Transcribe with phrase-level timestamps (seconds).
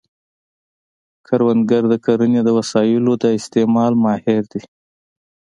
[1.27, 4.61] کروندګر د کرنې د وسایلو د استعمال ماهر دی